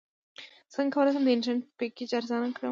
څنګه 0.73 0.93
کولی 0.95 1.11
شم 1.13 1.23
د 1.25 1.29
انټرنیټ 1.35 1.63
پیکج 1.79 2.09
ارزانه 2.19 2.49
کړم 2.57 2.69